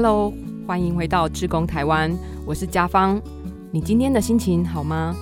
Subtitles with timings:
[0.00, 0.32] Hello，
[0.64, 2.16] 欢迎回到志工台湾，
[2.46, 3.20] 我是嘉芳。
[3.72, 5.12] 你今天的心情好吗？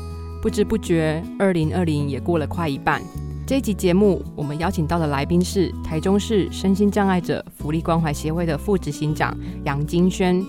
[0.42, 3.00] 不知不觉，二零二零也过了快一半。
[3.46, 9.34] 这一集节目，我们邀请到的来宾是台中市身心障碍者福利关怀协会的副执行长
[9.64, 10.44] 杨金轩。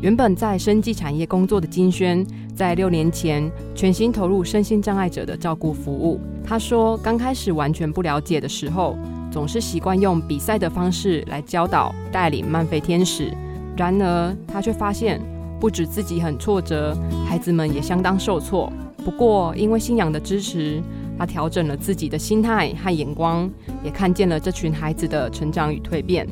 [0.00, 2.24] 原本在生技产业工作的金轩，
[2.54, 6.20] 在六年前全心投入身心障碍者的照顾服务。
[6.44, 8.96] 他说，刚开始完全不了解的时候，
[9.32, 13.36] 总是习惯用比赛的方式来教导带领慢飞天使。
[13.76, 15.20] 然而，他却发现，
[15.58, 18.72] 不止自己很挫折，孩子们也相当受挫。
[19.04, 20.80] 不过，因为信仰的支持，
[21.18, 23.50] 他调整了自己的心态和眼光，
[23.82, 26.28] 也看见了这群孩子的成长与蜕变。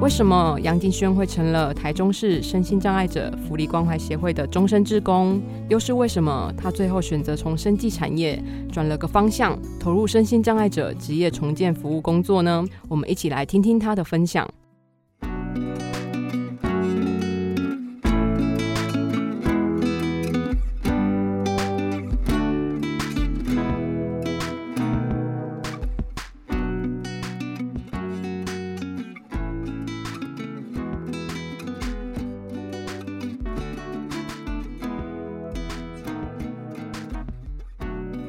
[0.00, 5.42] 为什么杨金轩会成了台中市身心障碍者福利关怀协会的终身职工？
[5.68, 12.64] 又是为什么他最后选择从生技产业转了个方向，投入身心障碍者职业重建服务工作呢？
[12.88, 14.48] 我们一起来听听他的分享。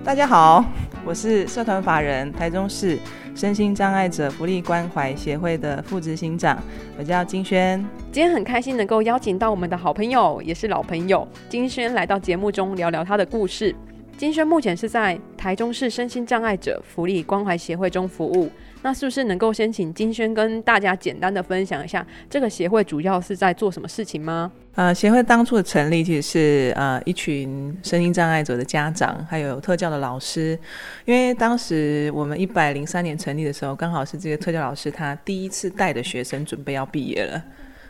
[0.09, 0.65] 大家好，
[1.05, 2.97] 我是社团法人台中市
[3.35, 6.57] 身心障碍者福利关怀协会的副执行长，
[6.97, 7.79] 我叫金轩。
[8.11, 13.75] 今天很开心能够邀请到我们的好朋友，也是老朋友金轩来到节目中聊聊他的故事。
[14.17, 18.49] 金轩目前是在台中市身心障碍者福利关怀协会中服务。
[18.81, 24.49] 那是不是能够先请金轩跟大家简单的分享一下这个协会主要是在做什么事情吗？
[24.75, 30.58] 呃，协会当初的成立其实是呃一群身心障碍者的家长，还有特教的老师。
[31.03, 37.43] 因为当时我们一百零三年成立的时候，刚好是这个特教老师他第一次带的学生准备要毕业了。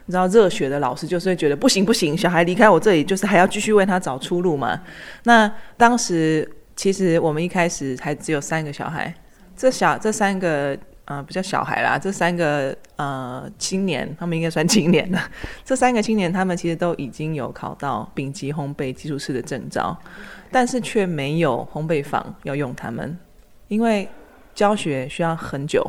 [0.07, 4.81] 你知道热血的老师就是会觉得不行不行，小孩离开我这里，就是还要继续为他找出路嘛。
[5.25, 9.13] 那当时其实我们一开始还只有三个小孩。
[9.59, 15.21] 这小这三个啊不叫小孩啦，这三个呃青年，他们应该算青年了。
[15.65, 19.99] 这三个青年，他们其实都已经有考到丙级烘焙技术师的证照，
[20.49, 23.19] 但是却没有烘焙坊要用他们，
[23.67, 24.07] 因为
[24.55, 25.85] 教学需要很久，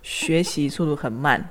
[0.00, 1.44] 学习速度很慢。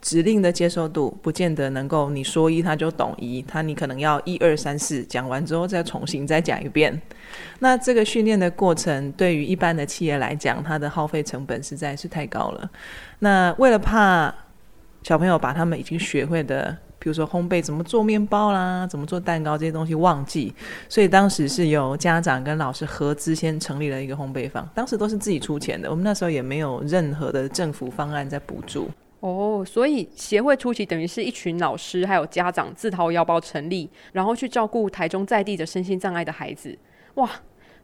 [0.00, 7.00] 指令的接受度不见得能够你说一他就懂一，他你可能要一二三四讲完之后再重新再讲一遍。
[7.58, 12.70] 那这个训练的过程对于一般的企业来讲，它的耗费成本实在是太高了。
[13.18, 14.34] 那为了怕
[15.02, 20.52] 小朋友把他们已经学会的，比如说烘焙怎么做面包啦，怎么做蛋糕这些东西忘记，
[20.88, 28.90] 所以当时是由家长跟老师合资先成立了一个烘焙坊，当时都是自己出钱的，我们那时候也没有任何的政府方案在补助。
[29.20, 36.76] 哦，所以协会初期等于是一群老师还有家长自掏腰包成立，然后去照顾台中在地的身心障碍的孩子。
[37.16, 37.30] 哇，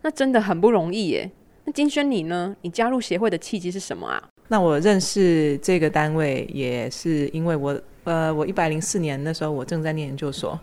[0.01, 1.31] 那真的很不容易耶。
[1.65, 2.57] 那金轩你呢？
[2.63, 4.23] 你加入协会的契机是什么啊？
[4.49, 10.59] 那我认识这个单位也是因为我，呃，我一百零四年那时候我正在念研究所。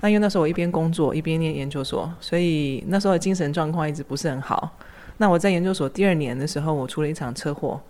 [0.00, 4.70] 那因为那时候我一边工作一边念研究所，所以那时候的精神状况一直不是很好。
[5.16, 7.80] 那我在研究所第二年的时候，我出了一场车祸。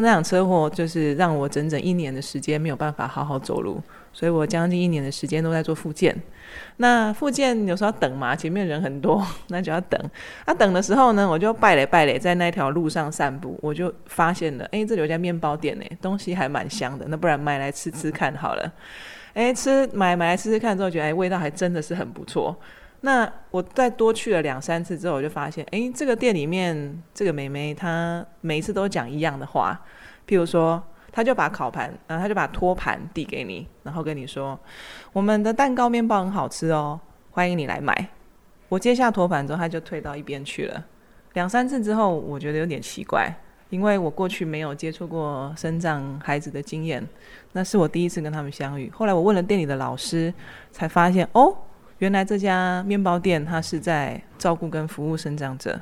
[0.00, 3.82] 那那场车祸就是让我整整一年的时间没有办法好好走路，
[4.12, 6.16] 所以我将近一年的时间都在做复健。
[6.76, 10.00] 那复健有时候要等嘛，前面人很多， 那就要等。
[10.46, 18.72] 那等的时候呢，我就拜嘞拜嘞，在那条路上散步，我就发现了，哎，这里有家面包店呢，东西还蛮香的，那不然买来吃吃看好了。
[19.34, 22.56] 哎，吃买买来吃吃看之后，觉得哎味道还真的是很不错。
[23.00, 29.80] 那我再多去了两三次之后，我就发现，哎，这个店里面这个妹妹她每一次都讲一样的话，
[30.26, 30.82] 譬如说，
[31.12, 34.58] 她就把烤盘，然后她就把托盘递给你，然后跟你说，
[35.12, 36.98] 我们的蛋糕面包很好吃哦，
[37.30, 38.08] 欢迎你来买。
[38.68, 40.84] 我接下托盘之后，她就退到一边去了。
[41.34, 43.32] 两三次之后，我觉得有点奇怪，
[43.70, 47.06] 因为我过去没有接触过生长孩子的经验，
[47.52, 48.90] 那是我第一次跟他们相遇。
[48.90, 50.34] 后来我问了店里的老师，
[50.72, 51.56] 才发现哦。
[51.98, 55.80] 原来这家面包店，它是在照顾跟服务生长者。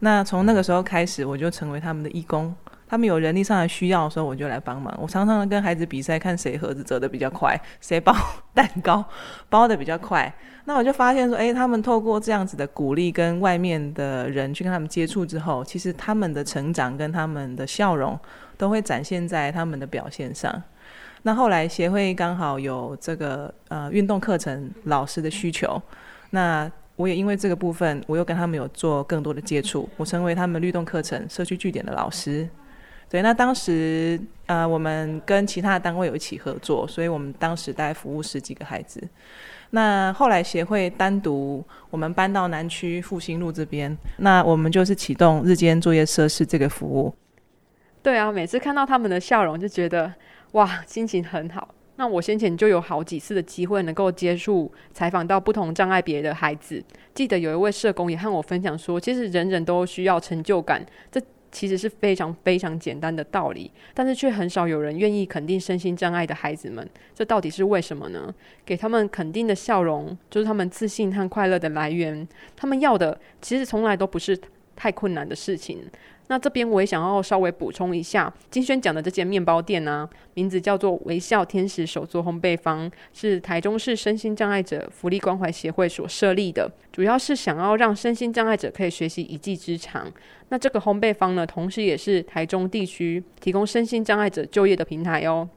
[0.00, 2.54] 那从那个时候开始，我就成为他们的义工。
[2.90, 4.96] 他们有人力上的需要的时候，我就来帮忙。
[4.98, 8.14] 我常常跟孩子比赛，看谁盒子折的比较快， 谁包
[8.54, 9.04] 蛋糕
[9.50, 10.32] 包的比较快。
[10.64, 18.18] 那我就发现说，诶，他们透过这样子的鼓励，跟外面的人去跟他们接触之后，其实他们的成长跟他们的笑容，
[18.56, 20.62] 都会展现在他们的表现上。
[21.28, 25.78] 那后来协会刚好有这个呃运动课程老师的需求，
[26.30, 32.48] 那我也因为这个部分，我又跟他们有做更多的接触，我成为他们律动课程社区据点的老师。
[33.10, 39.06] 对，那当时呃，我们跟其他的单位有一起合作，所以我们当时大概服务十几个孩子。
[39.68, 47.14] 那后来协会单独我们搬到南区复兴路这边，那我们就是启动日间作业设施这个服务。
[48.02, 50.10] 对啊，每次看到他们的笑容，就觉得
[50.52, 51.74] 哇，心情很好。
[51.96, 68.32] 那我先前就有好几次的机会能够接触采访到不同障碍别的孩子，记得有一位社工也和我分享说，其实人人都需要成就感，这其实是非常非常简单的道理，但是却很少有人愿意肯定身心障碍的孩子们，这到底是为什么呢？
[68.64, 72.26] 给他们肯定的笑容，就是他们自信和快乐的来源。
[72.54, 74.38] 他们要的其实从来都不是
[74.76, 75.80] 太困难的事情。
[76.30, 90.06] 那这边我也想要稍微补充一下，金轩讲的这间面包店呢，名字叫做微笑天使手作烘焙坊，是台中市身心障碍者福利关怀协会所设立的，主要是想要让身心障碍者可以学习一技之长。
[90.50, 95.48] 那这个烘焙坊呢，同时也是台中地区提供身心障碍者就业的平台哦。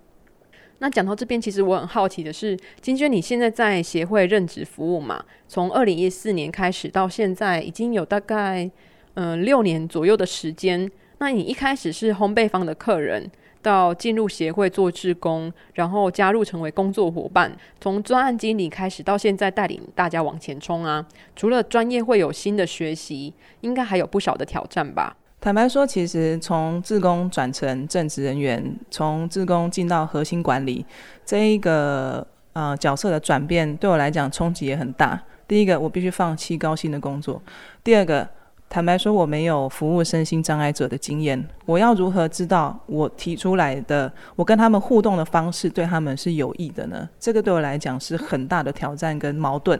[0.79, 5.21] 那讲到这边，其实我很好奇的是，金娟你现在在协会任职服务嘛？
[5.50, 8.71] 从二零一四年开始到现在，已经有大概。
[9.16, 10.90] 嗯，六年左右的时间。
[11.19, 13.30] 那你一开始是烘焙坊的客人，
[13.62, 21.06] 到进入协会做志工，然后加入成为工作伙伴，从专案经理开始到现在带领大家往前冲啊。
[21.36, 25.16] 除了专业会有新的学习，应该还有不少的挑战吧？
[25.40, 30.84] 坦白说，其实从志工转成正职人员，从志工进到核心管理
[31.24, 35.22] 这一个呃角色的转变，对我来讲冲击也很大。
[35.48, 37.40] 第一个，我必须放弃高薪的工作；
[37.84, 38.28] 第二个。
[38.71, 47.07] 坦白说，我没有服务身心障碍者的经验，我要如何知道我提出来的，我跟他们互动的方式对他们是有益的呢？
[47.19, 49.77] 这个对我来讲是很大的挑战跟矛盾。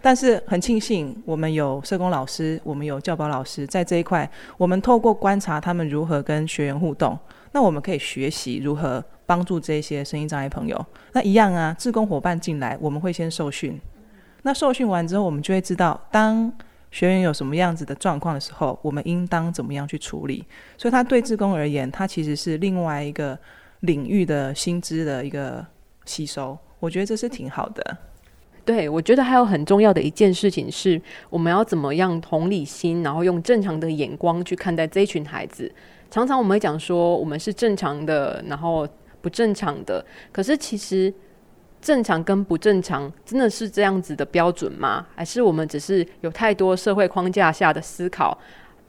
[0.00, 7.18] 但是很庆幸，我们有社工老师，我们有教保老师，在这一块，我们透过观察他们如何跟学员互动，
[7.50, 10.86] 那我们可以学习如何帮助这些声音障碍朋友。
[11.14, 13.76] 那一样啊，志工伙伴进来，我们会先受训，
[14.42, 16.52] 那受训完之后，我们就会知道当。
[16.90, 20.44] 学员有什么样子的状况的时候，我们应当怎么样去处理？
[20.76, 23.38] 所以，他对志工而言，他其实是另外一个
[23.80, 25.64] 领域的薪资的一个
[26.04, 26.58] 吸收。
[26.80, 27.96] 我觉得这是挺好的。
[28.64, 35.72] 对，我觉得还有很重要的一件事情是，我们要怎么样同理心，然后用正常的眼光去看待这一群孩子。
[36.10, 38.88] 常常我们会讲说，我们是正常的，然后
[39.20, 40.04] 不正常的。
[40.32, 41.12] 可是其实。
[41.80, 45.06] 正常跟不正常真的是这样子的标准吗？
[45.14, 48.36] 还是我们只是有太多社会框架下的思考？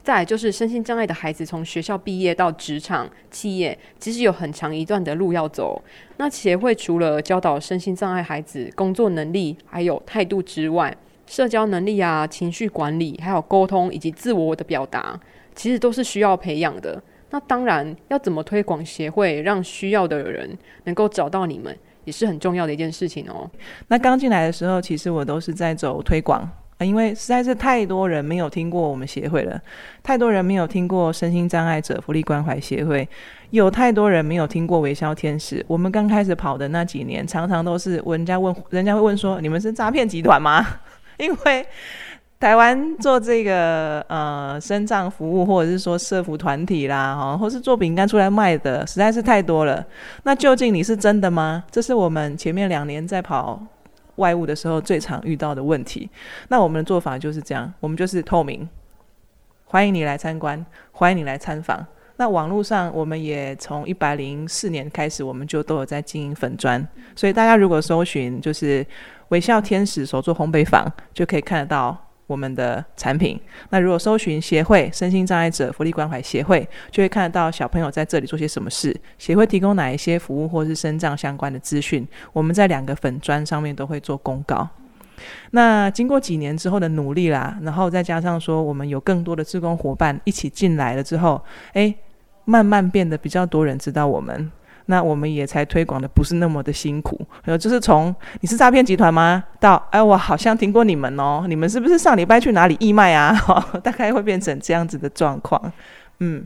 [0.04, 5.80] 再就是身心障碍的孩子从学校毕业到职场、企业，其实有很长一段的路要走。
[6.16, 10.94] 那协会除了教导身心障碍孩子工作能力还有态度之外，
[11.26, 15.18] 社交能力啊、情绪管理，还有沟通以及自我的表达，
[15.54, 17.00] 其实都是需要培养的。
[17.30, 21.74] 那当然要怎么推广协会，让需要的人能够找到你们？
[22.04, 23.50] 也是很重要的一件事情哦。
[23.88, 26.40] 那刚进来的时候，其实我都是在走推广
[26.78, 29.60] 啊，因为实在是太多人没有听过我们协会了，
[30.02, 33.08] 太多人没有听过身心障碍者福利关怀协会，
[33.50, 35.64] 有太多人没有听过微笑天使。
[35.68, 40.66] 我们刚开始跑的那几年，常常都是人家问，人家会问说：“你们是诈骗集团吗？”
[41.18, 41.64] 因为
[42.42, 49.86] 台湾做这个呃身障服务，或者是说社服团体啦，哈，或是做饼干出来卖的，实在是太多了。
[50.24, 51.62] 那究竟你是真的吗？
[51.70, 53.64] 这是我们前面两年在跑
[54.16, 56.10] 外务的时候最常遇到的问题。
[56.48, 58.68] 那我们的做法就是这样，我们就是透明，
[59.66, 61.86] 欢迎你来参观，欢迎你来参访。
[62.16, 68.84] 那网络上我们也从一百零四年开始，我们就都有在经营粉砖，所以大家如果搜寻就是
[69.28, 71.96] 微笑天使手作烘焙坊，就可以看得到。
[72.26, 73.38] 我们的产品，
[73.70, 84.66] 那如果搜寻协会身心障碍者福利关怀协会，就会看得到小朋友在这里做些什么事，协会提供哪一些服务或是身障相关的资讯，我们在两个粉砖上面都会做公告。
[85.50, 91.40] 那经过几年之后的努力啦，然后再加上说我们有更多的志工伙伴一起进来了之后，
[91.74, 91.94] 诶，
[92.44, 94.50] 慢慢变得比较多人知道我们。
[94.86, 99.42] 那我们也才推广的不是那么的辛苦，呃，就是从你是诈骗集团吗？
[99.60, 103.32] 到哎，我好像听过你们哦，你们是不是上礼拜去哪里义卖啊？
[103.82, 105.72] 大概会变成这样子的状况，
[106.18, 106.44] 嗯，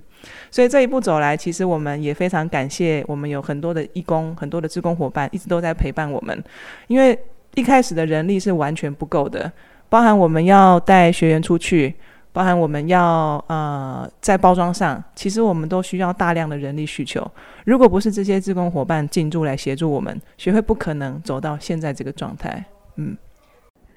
[0.50, 6.44] 所以这一步走来，其实我们也非常感谢，我们有很多的义工、很多的志工伙伴一直都在陪伴我们，
[6.88, 7.18] 因为
[7.54, 9.50] 一开始的人力是完全不够的，
[9.88, 11.94] 包含我们要带学员出去。
[12.36, 17.26] 包含我们要呃在包装上，其实我们都需要大量的人力需求。
[17.64, 22.62] 如果不是这些志工伙伴进驻来协助我们，学会不可能走到现在这个状态。
[22.96, 23.16] 嗯，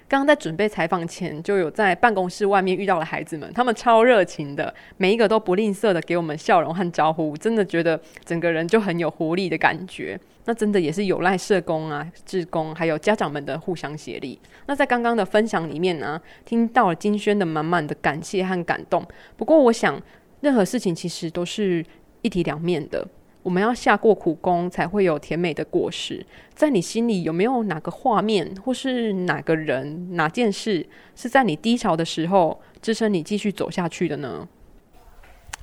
[0.08, 10.18] 刚刚在准备采访前，就有在办公室外面遇到了孩子们，他们超热情的，每一个都不吝啬的给我们笑容和招呼，真的觉得整个人就很有活力的感觉。
[10.44, 14.38] 那真的也是有赖社工啊、志工还有家长们的互相协力。
[14.66, 19.06] 那在刚刚的分享里面呢，听到了金轩的满满的感谢和感动。
[19.36, 20.00] 不过，我想
[20.40, 21.84] 任何事情其实都是
[22.22, 23.06] 一体两面的。
[23.42, 26.24] 我们要下过苦功，才会有甜美的果实。
[26.54, 34.46] 在你心里有没有哪个画面，或是哪个人、哪件事，是在你低潮的时候支撑你继续走下去的呢？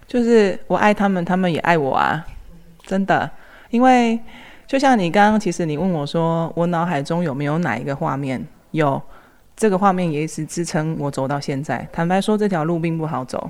[0.07, 2.25] 就是我爱他们，他们也爱我啊！
[2.83, 3.29] 真的，
[3.69, 4.19] 因为
[4.67, 8.45] 就像你刚刚，其实你问我说，我脑海中有没有哪一个画面？
[8.71, 9.01] 有，
[9.55, 11.87] 这个画面也是支撑我走到现在。
[11.91, 13.49] 坦白说，这条路并不好走。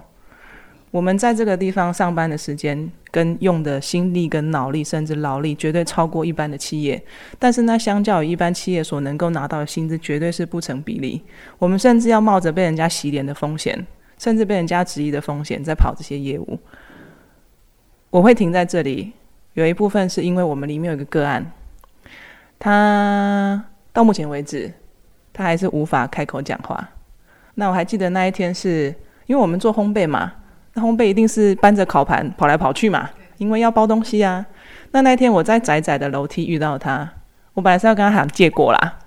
[0.91, 7.03] 我们在这个地方上班的时间，跟用的心力、跟脑力，甚至劳力，绝对超过一般的企业。
[7.37, 11.21] 但是，那相较于一般企业所能够拿到的薪资，绝对是不成比例。
[11.57, 13.85] 我们甚至要冒着被人家洗脸的风险，
[14.17, 16.57] 甚至被人家质疑的风险，在跑这些业务。
[18.09, 19.11] 我会停在这里，
[19.57, 21.43] 有一部分是因为我们里面有一个个案，
[22.59, 24.71] 他到目前为止，
[25.33, 26.87] 他还是无法开口讲话。
[27.55, 28.93] 那我还记得那一天，是
[29.25, 30.31] 因为我们做烘焙嘛。
[30.73, 34.45] 那烘焙一定是搬着烤盘跑来跑去嘛，因为要包东西啊。
[34.91, 37.11] 那那一天我在窄窄的楼梯遇到他，
[37.55, 38.99] 我本来是要跟他喊借过啦，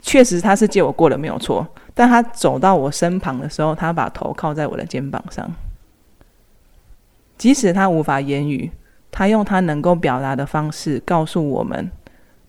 [0.00, 1.64] 确实他是借我过了没有错。
[1.94, 5.48] 但他走到我身旁的时候，他把头靠在我的肩膀上，
[7.38, 8.68] 即使他无法言语，
[9.16, 11.88] 他用他能够表达的方式告诉我们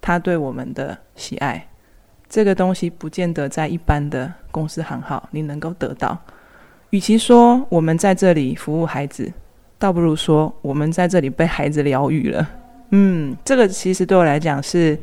[0.02, 1.68] 他对我们的喜爱。
[2.28, 6.18] 这个东西不见得在一般的公司行号你能够得到。
[6.90, 9.32] 与其说我们在这里服务孩子，
[9.78, 12.50] 倒不如说我们在这里被孩子疗愈了。
[12.90, 14.98] 嗯，这个其实对我来讲是，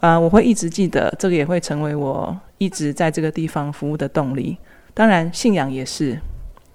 [0.00, 4.58] 呃，我会一直记得，这个也会成为我一直在这个地方服务的动力。
[4.92, 6.20] 当然，信仰也是。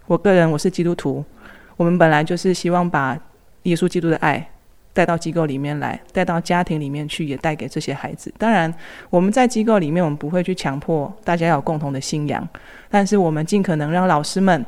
[0.07, 1.23] 我个人我是基督徒，
[1.75, 3.15] 我们本来就是希望把
[3.63, 4.49] 耶稣基督的爱。
[4.93, 8.33] 带到机构里面来，带到家庭里面去，也带给这些孩子。
[8.35, 8.73] 当然，
[9.11, 12.49] 我们在机构里面，我们不会去强迫大家要有共同的信仰，
[12.89, 14.65] 但是我们尽可能让老师们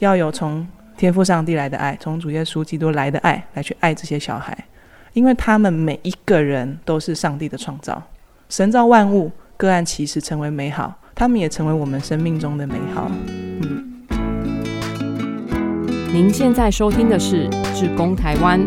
[0.00, 4.58] 要有从天赋上帝来的爱，从主耶稣基督来的爱，来去爱这些小孩，
[5.12, 8.02] 因为他们每一个人都是上帝的创造，
[8.48, 13.08] 神造万物，各案其实成为美好，他们也成为我们生命中的美好。
[13.62, 13.89] 嗯。
[16.12, 18.60] 您现在收听的是志工台湾。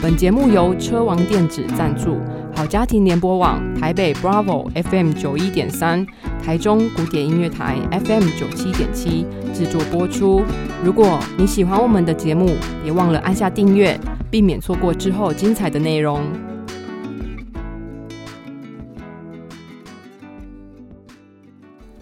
[0.00, 2.16] 本节目由车王电子赞助，
[2.54, 6.06] 好家庭联播网台北 Bravo FM 九一点三，
[6.42, 10.42] 台中古典音乐台 FM 九七点七制作播出。
[10.82, 14.00] 如果你喜欢我们的节目，别忘了按下订阅，
[14.30, 16.22] 避免错过之后精彩的内容。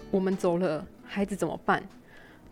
[0.09, 1.83] 我们走了，孩子怎么办？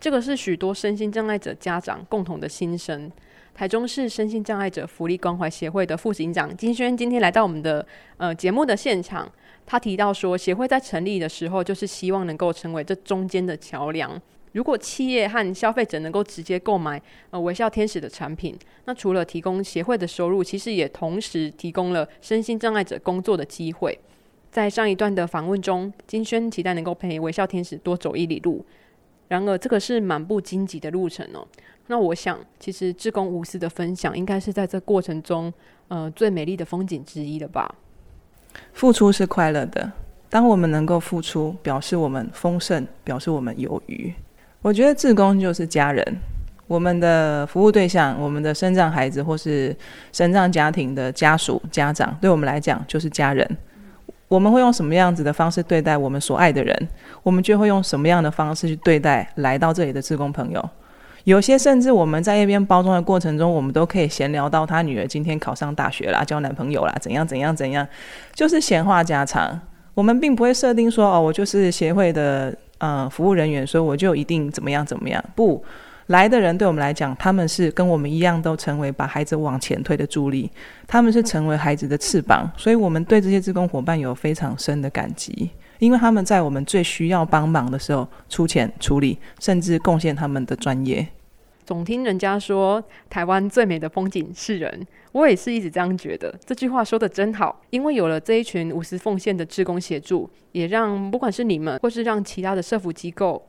[0.00, 3.10] 这个是许多身心障碍者家长共同的心声。
[3.54, 7.86] 台中市身心障碍者福利关怀协会的副警长金轩今天来到我们的
[8.16, 9.30] 呃节目的现场，
[9.64, 14.20] 他提到说，协会在成立的时候就是希望能够成为这中间的桥梁。
[14.52, 23.98] 如果企业和消费者能够直接购买呃微笑天使的产品，那除了提供协会的收入，其实也同时提供了身心障碍者工作的机会。
[24.50, 28.64] 在上一段的访问中，金轩期待能够陪微笑天使多走一里路。
[29.34, 31.46] 然而，这个是满不荆棘的路程哦。
[31.88, 35.52] 那我想，其实志工无私的分享，应该是在这过程中，
[35.88, 37.74] 呃，最美丽的风景之一了吧。
[38.72, 39.90] 付出是快乐的，
[40.30, 44.14] 当我们能够付出，表示我们丰盛，表示我们有余。
[44.62, 46.02] 我觉得志工就是家人，
[46.66, 49.76] 我们的服务对象，我们的生障孩子或是
[50.12, 53.44] 生障家庭的家属、家长，对我们来讲就是家人。
[54.28, 56.88] 我们会用什么样子的方式对待我们所爱的人，
[57.22, 60.70] 我们就会用什么样的方式去对待来到这里的志工朋友。
[61.24, 67.86] 有些甚至我们在一边包装的过程中，我们都可以闲聊到他女儿今天考上大学啦，交男朋友啦，怎样怎样怎样，
[68.34, 69.58] 就是闲话家常。
[69.94, 75.24] 我们并不会设定说哦，我就是协会的呃服务人员，所以我就一定怎么样怎么样。
[75.34, 75.64] 不
[76.08, 80.50] 来的人对我们来讲，他们是跟我们一样，都成为把孩子往前推的助力，
[80.86, 85.50] 他们是成为孩子的翅膀，所以我们对这些志工伙伴有非常深的感激。
[85.80, 91.06] 因为他们在我们最需要帮忙的时候出钱处理，甚至贡献他们的专业。
[91.66, 96.32] 总听人家说台湾最美的风景是人，我也是一直这样觉得。
[96.44, 103.44] 这句话说的真好，因为有了这一群无私奉献的志工协助，也让不管是你们，或是让其他的社福机构、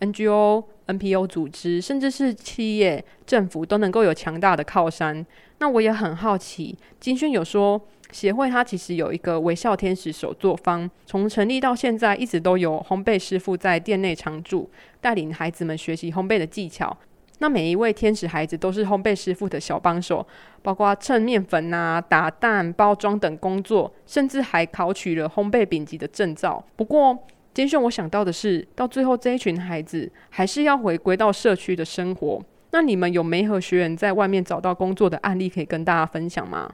[0.00, 5.24] NGO、NPO 组织，甚至是企业、政府，都能够有强大的靠山。
[5.58, 7.80] 那我也很好奇，金勋有说
[8.10, 16.96] 协会它其实有一个微笑天使手作坊，从成立到现在一直都有烘焙师傅在店内常驻，带领孩子们学习烘焙的技巧。
[17.40, 20.26] 那每一位天使孩子都是烘焙师傅的小帮手，
[20.60, 26.64] 包括称面粉啊、打蛋、包装等工作，甚至还考取了烘焙丙级的证照。
[26.74, 27.16] 不过，
[27.58, 32.40] 金炫，我想到的是，到最后这一群孩子还是要回归到社区的生活。
[32.70, 36.70] 那你们有没和学员在外面找到工作的案例可以跟大家分享吗？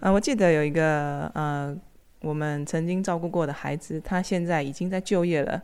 [0.00, 1.74] 啊，我记得有一个呃，
[2.20, 5.62] 我们曾经照顾过的孩子，他现在已经在就业了。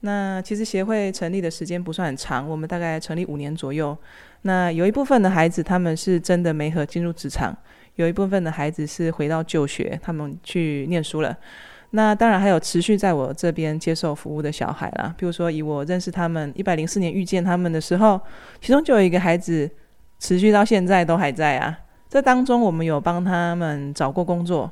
[0.00, 3.96] 那其实协会成立的时间不算很长，我们大概成立五年左右。
[4.42, 7.56] 那有一部分的孩子他们是真的没和进入职场，
[7.94, 11.38] 有一部分的孩子是回到就学，他们去念书了。
[11.96, 18.20] 那当然还有持续在我这边接受服务的小孩啦，比如说以我认识他们一百零四年遇见他们的时候，
[18.60, 19.68] 其中就有一个孩子
[20.18, 21.74] 持续到现在都还在啊。
[22.10, 24.70] 这当中，我们有帮他们找过工作，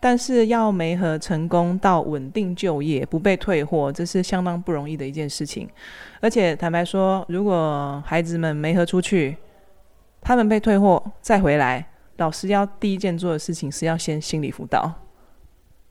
[0.00, 5.68] 但是要没和成功到稳定就业、不被退货，这是相当不容易的一件事情。
[6.22, 9.36] 而且坦白说，如果孩子们没和出去，
[10.22, 11.86] 他们被退货再回来，
[12.16, 14.90] 老师要第一件做的事情是要先心理辅导，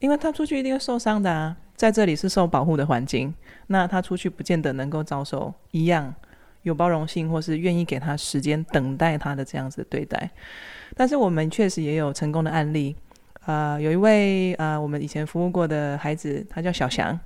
[0.02, 1.56] 因为他出去一定会受伤的啊。
[1.76, 3.34] 在这里是受保护的环境，
[3.68, 6.14] 那他出去不见得能够遭受一样
[6.62, 10.30] 有包容性或是愿意给他时间等待他的这样子对待。
[10.96, 12.96] 但是我们确实也有成功的案例，
[13.48, 17.20] 呃，有一位呃我们以前服务过的孩子，他叫小翔，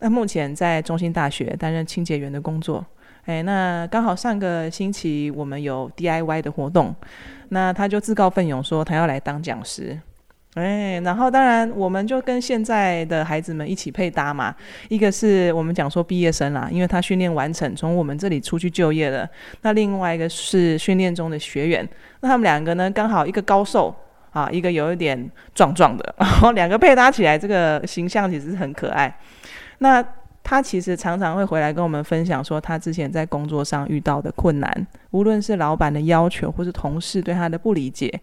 [0.00, 2.84] 那目前在中心大学担任清洁员的工作。
[3.26, 6.92] 哎，那刚好上个星期我们有 DIY 的活动，
[7.50, 10.00] 那他就自告奋勇说他要来当讲师。
[10.54, 14.54] 哎，然后当然我们就跟现在的孩子们一起配搭嘛。
[14.88, 19.28] 一个是我们讲说毕业生啦，因为他训练完成，从我们这里出去就业了。
[19.62, 21.88] 那另外一个是训练中的学员，
[22.20, 23.92] 那他们两个呢，刚好一个高瘦
[24.30, 29.12] 啊，一个有一点壮壮的，然后两个配搭起来，这个形象其实很可爱。
[29.78, 30.04] 那
[30.44, 38.20] 他其实常常会回来跟我们分享说，他之前在工作上遇到的困难，无论是老板的要求，或是同事对他的不理解。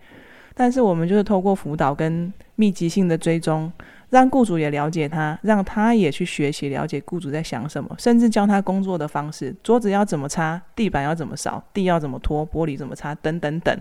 [0.54, 3.72] 但是我们就是透过辅导跟密集性的追踪，
[4.10, 13.76] 让雇主也了解他，让他也去学习了解雇主在想什么，甚至教他工作的方式，桌子要怎么擦，地板要怎么扫，地要怎么拖，玻璃怎么擦，等等等。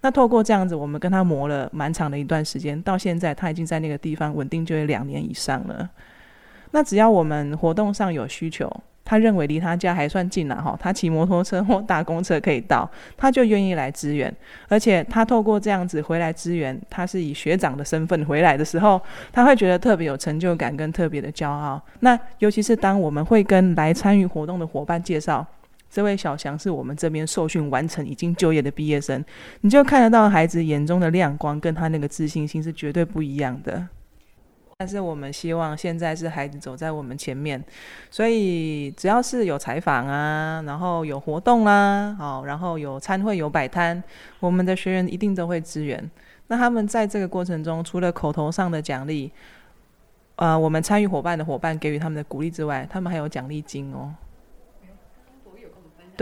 [0.00, 5.90] 那透过这样子，我们跟他磨了蛮长的一段时间，到现在他已经在那个地方稳定就有两年以上了。
[6.70, 8.72] 那只要我们活动上有需求。
[9.04, 14.32] 他认为离他家还算近了哈，他骑摩托车或搭公车可以到，他就愿意来支援。
[14.68, 19.00] 而且他透过这样子回来支援，他是以学长的身份回来的时候，
[19.32, 21.82] 他会觉得特别有成就感跟特别的骄傲。
[22.00, 25.46] 那尤其是当我们会跟来参与活动的伙伴介绍，
[25.90, 29.22] 这位小翔是我们这边受训完成已经就业的毕业生，
[29.60, 33.86] 你就看得到孩子眼中的亮光，跟他那个自信心是绝对不一样的。
[34.82, 37.62] 但是我们希望现在是孩子走在我们前面，
[38.10, 44.02] 所以只要是有采访啊，然后有活动啦，好，然后有餐会有摆摊，
[44.40, 46.10] 我们的学员一定都会支援。
[46.48, 49.30] 那他们在这个过程中，除了口头上的奖励，
[50.34, 54.12] 呃，我们参与伙伴的伙伴给予他们的鼓励之外，他们还有奖励金哦。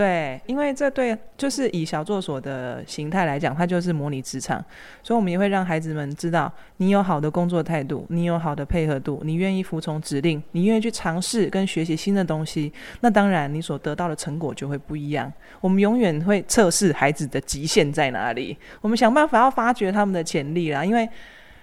[0.01, 4.59] 对，因为这对就是以小作所的形态来讲，它就是模拟职场，
[5.03, 15.31] 所以我们也会让孩子们知道，你有好的工作态度，你有好的配合度，你愿意服从指令，你愿意去尝试跟学习新的东西，那当然你所得到的成果就会不一样。
[15.61, 20.83] 我们永远会测试孩子的极限在哪里，我们想办法要发掘他们的潜力啦。
[20.83, 21.07] 因为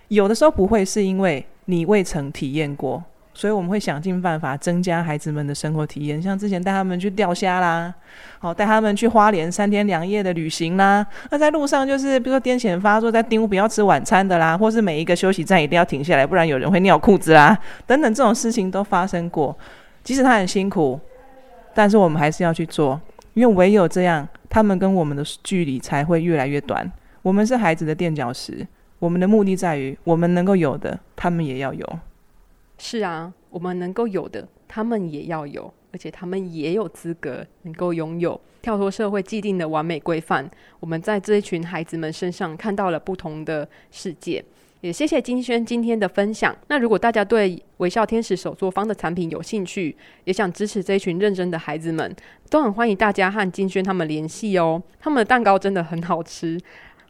[0.09, 3.03] 有的时候不会是因为你未曾体验过。
[3.37, 7.93] 所以我们会想尽办法增加孩子们的生活体验，像之前带他们去钓虾啦，
[8.39, 11.05] 好带他们去花莲三天两夜的旅行啦。
[11.29, 19.55] 那在路上就是比如说癫痫发作，在丁屋不要吃晚餐的啦，或是每一个休息站一定要停下来，不然有人会尿裤子啦，等等这种事情都发生过。
[20.03, 20.99] 即使他很辛苦，
[21.75, 22.99] 但是我们还是要去做，
[23.35, 26.91] 因为唯有这样，他们跟我们的距离才会越来越短。
[27.21, 28.65] 我们是孩子的垫脚石，
[28.97, 31.99] 我们的目的在于，我们能够有的，他们也要有。
[32.77, 38.39] 是啊，我们能够有的，他们也要有，而且他们也有资格能够拥有。
[38.61, 44.43] 跳脱社会既定的完美规范，我们在这一群孩子们身上看到了不同的世界。
[44.81, 46.55] 也谢谢金轩今天的分享。
[46.67, 52.15] 那如果大家对微笑天使手作坊的产品有兴趣，也想支持这一群认真的孩子们，
[52.49, 54.81] 都很欢迎大家和金轩他们联系哦。
[54.99, 56.59] 他们的蛋糕真的很好吃，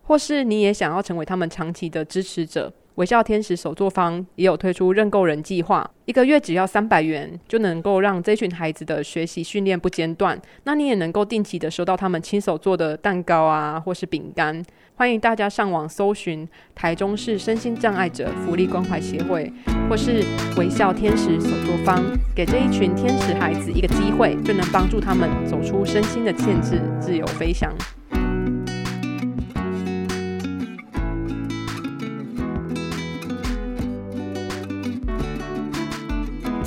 [0.04, 2.72] 或是你也想要成为他们长期的支持者。
[2.98, 10.40] 微笑天使手作坊也有推出认购人计划，一个月只要三百元，就能够让这群孩子的学习训练不间断。
[10.64, 14.64] 那你也能够定期的收到他们亲手做的蛋糕啊，或是饼干。
[14.96, 19.54] 欢迎大家上网搜寻台中市身心障碍者福利关怀协会，
[19.88, 20.26] 或是
[20.58, 22.04] 微笑天使手作坊，
[22.36, 27.72] 给这一群天使孩子一个机会，就能帮助他们走出身心的限制，自由飞翔。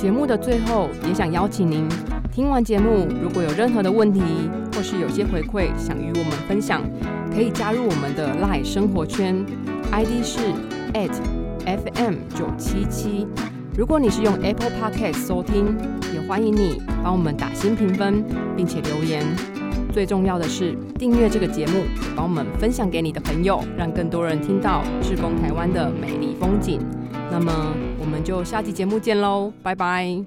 [0.01, 1.87] 节目的最后，也想邀请您
[2.33, 4.19] 听完节目，如果有任何的问题，
[4.73, 6.81] 或是有些回馈想与我们分享，
[7.31, 9.45] 可以加入我们的 Live 生活圈
[9.91, 10.39] ，ID 是
[10.93, 11.11] at
[11.67, 13.27] FM 九七七。
[13.77, 15.77] 如果你是用 Apple Podcast 收听，
[16.15, 18.25] 也欢迎你帮我们打新评分，
[18.57, 19.23] 并且留言。
[19.91, 21.83] 最重要的是订阅这个节目，
[22.15, 26.79] 帮我们分享给你的朋友，让更多人听到志工台湾的美丽风景。
[27.29, 27.51] 那么，
[27.99, 30.17] 我们就下期节目见喽，拜拜。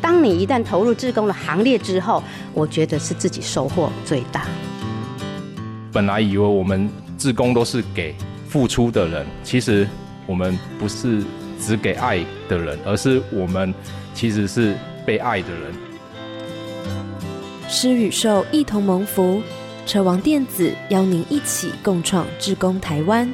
[0.00, 2.22] 当你一旦投入志工的行列之后，
[2.52, 4.46] 我觉得是自己收获最大。
[5.92, 8.14] 本来以为我们志工都是给
[8.48, 9.86] 付出的人，其实
[10.26, 11.22] 我们不是
[11.60, 13.72] 只给爱的人，而是我们
[14.12, 14.74] 其实是
[15.06, 15.89] 被爱的人。
[17.72, 19.40] 狮与兽一同蒙福，
[19.86, 23.32] 车王电子邀您一起共创志工台湾。